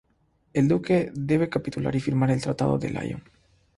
[0.53, 3.23] El Duque debe capitular y firmar el Tratado de Lyon.